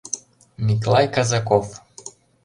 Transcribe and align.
Миклай 0.65 1.11
Казаков 1.13 1.67